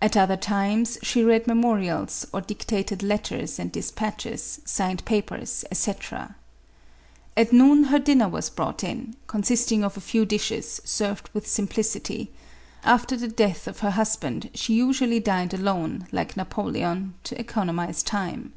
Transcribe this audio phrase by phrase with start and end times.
[0.00, 5.94] At other times, she read memorials, or dictated letters and de spatches, signed papers, &c.
[7.36, 11.66] At noon, her dinner was brought in, consisting of a few dishes, served with sim
[11.66, 12.28] plicity;
[12.84, 18.52] after the death of her husband she usually dined alone, like Napoleon, to economize time.